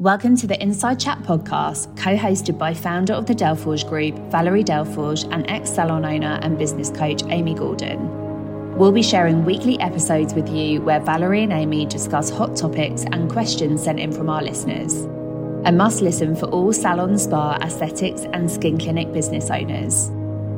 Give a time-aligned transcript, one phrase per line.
[0.00, 4.64] Welcome to the Inside Chat podcast, co hosted by founder of the Delforge Group, Valerie
[4.64, 8.78] Delforge, and ex salon owner and business coach, Amy Gordon.
[8.78, 13.30] We'll be sharing weekly episodes with you where Valerie and Amy discuss hot topics and
[13.30, 15.04] questions sent in from our listeners.
[15.66, 20.10] A must listen for all salon, spa, aesthetics, and skin clinic business owners.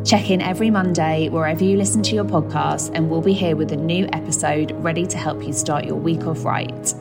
[0.08, 3.72] Check in every Monday wherever you listen to your podcast, and we'll be here with
[3.72, 6.94] a new episode ready to help you start your week off right.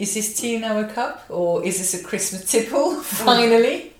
[0.00, 3.92] Is this tea in our cup or is this a Christmas tipple finally?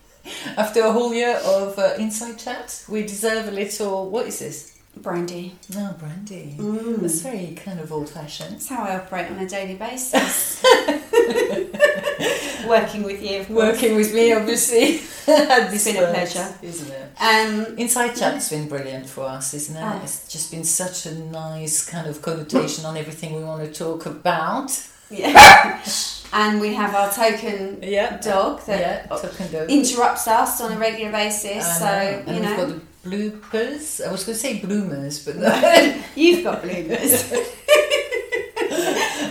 [0.56, 4.09] After a whole year of uh, inside chat, we deserve a little.
[4.09, 4.78] What is this?
[4.96, 5.56] Brandy.
[5.74, 6.56] No, brandy.
[6.59, 7.02] Mm.
[7.02, 8.54] That's very kind of old fashioned.
[8.54, 10.65] That's how I operate on a daily basis.
[12.66, 13.73] Working with you, of course.
[13.73, 15.02] Working with me, obviously.
[15.32, 16.52] It's been a pleasure.
[16.62, 17.09] Isn't it?
[17.21, 19.84] Um, Inside chat's been brilliant for us, isn't it?
[19.84, 20.01] Oh.
[20.02, 24.06] It's just been such a nice kind of connotation on everything we want to talk
[24.06, 24.73] about.
[25.10, 25.80] Yeah.
[26.32, 28.16] and we have our token Yeah.
[28.18, 29.70] dog that Yeah, token dog.
[29.70, 31.64] interrupts us on a regular basis.
[31.78, 32.22] So, uh, know.
[32.26, 34.06] and you we've know, got the bloopers.
[34.06, 36.02] I was going to say bloomers, but no.
[36.14, 37.32] you've got bloomers.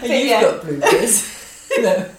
[0.02, 0.42] You've yeah.
[0.42, 1.70] got bloopers.
[1.82, 2.10] no.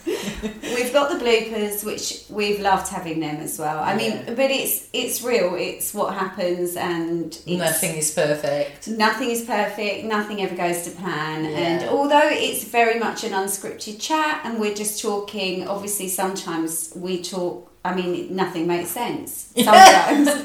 [1.01, 3.79] Got the bloopers, which we've loved having them as well.
[3.91, 4.35] I mean, Yeah.
[4.39, 5.55] but it's it's real.
[5.55, 8.89] It's what happens, and it's, Nothing is perfect.
[8.89, 11.39] Nothing is perfect, nothing ever goes to plan.
[11.45, 11.51] Yeah.
[11.67, 17.23] And although it's very much an unscripted chat and we're just talking, obviously sometimes we
[17.23, 19.31] talk I mean nothing makes sense.
[19.57, 20.29] Sometimes.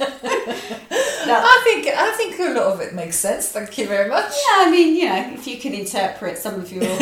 [1.27, 3.43] I think I think a lot of it makes sense.
[3.55, 4.31] Thank you very much.
[4.43, 6.85] Yeah, I mean, you know, if you can interpret some of your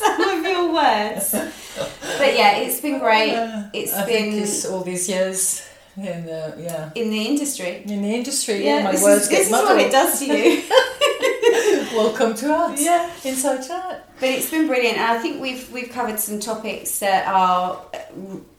[0.00, 0.20] some
[0.52, 1.32] your words.
[1.32, 3.32] But yeah, it's been great.
[3.72, 7.82] It's I been it's all these years in the yeah in the industry.
[7.86, 8.64] in the industry.
[8.64, 10.62] Yeah, my this words is, get this is what it does to you.
[11.96, 12.80] Welcome to us.
[12.82, 13.10] Yeah.
[13.24, 14.08] inside chat.
[14.18, 17.98] But it's been brilliant, and I think we've we've covered some topics that are uh,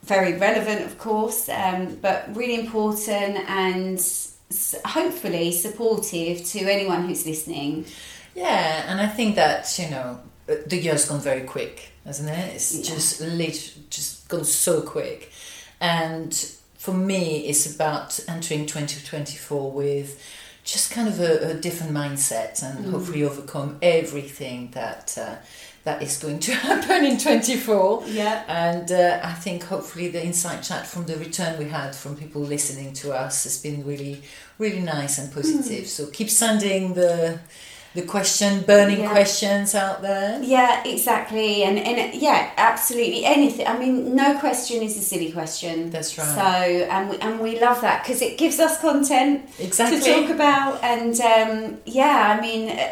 [0.02, 3.98] very relevant, of course, um, but really important and
[4.84, 7.86] hopefully supportive to anyone who's listening.
[8.34, 12.54] Yeah, and I think that you know uh, the year's gone very quick, hasn't it?
[12.54, 12.94] It's Yeah.
[12.94, 15.30] just lit, just gone so quick,
[15.80, 16.34] and
[16.78, 20.20] for me, it's about entering twenty twenty four with
[20.64, 25.36] just kind of a, a different mindset and hopefully overcome everything that uh,
[25.84, 28.02] that is going to happen in twenty four.
[28.06, 28.44] Yeah.
[28.48, 32.42] And uh, I think hopefully the Inside Chat from the return we had from people
[32.42, 34.22] listening to us has been really,
[34.58, 35.86] really nice and positive.
[35.86, 37.40] So keep sending the
[37.94, 39.10] the question, burning Yeah.
[39.10, 40.40] questions out there.
[40.42, 43.66] Yeah, exactly, and and yeah, absolutely anything.
[43.66, 45.90] I mean, no question is a silly question.
[45.90, 46.34] That's right.
[46.40, 46.40] So,
[46.94, 50.00] and we, and we love that because it gives us content Exactly.
[50.00, 52.88] to talk about and um, yeah i mean uh,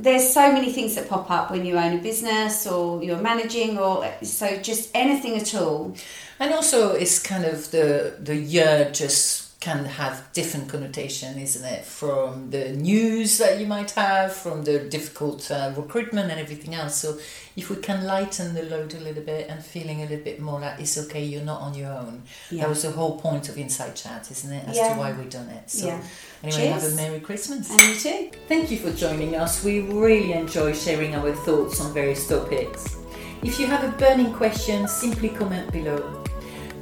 [0.00, 3.78] there's so many things that pop up when you own a business or you're managing
[3.78, 5.94] or so just anything at all
[6.40, 11.84] And also, it's kind of the the year just can have different connotation, isn't it?
[11.84, 16.96] From the news that you might have, from the difficult uh, recruitment and everything else.
[16.96, 17.18] So,
[17.56, 20.60] if we can lighten the load a little bit and feeling a little bit more
[20.60, 22.22] like it's okay, you're not on your own.
[22.52, 22.62] Yeah.
[22.62, 24.68] That was the whole point of Inside Chat, isn't it?
[24.68, 24.92] As Yeah.
[24.92, 25.68] to why we've done it.
[25.68, 26.00] So, Yeah.
[26.44, 26.82] anyway, Cheers.
[26.82, 27.68] have a Merry Christmas.
[27.70, 29.64] and you too Thank you for joining us.
[29.64, 32.94] We really enjoy sharing our thoughts on various topics.
[33.42, 36.22] If you have a burning question, simply comment below.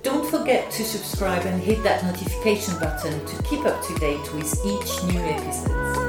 [0.07, 4.65] Don't forget to subscribe and hit that notification button to keep up to date with
[4.65, 6.06] each new episode.